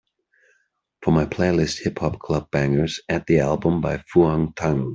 [1.03, 4.89] For my playlist hip hop club bangers add the album by Phuong Thanh